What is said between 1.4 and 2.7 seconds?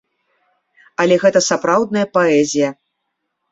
сапраўдная паэзія.